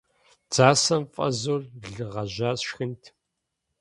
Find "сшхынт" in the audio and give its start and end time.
2.59-3.03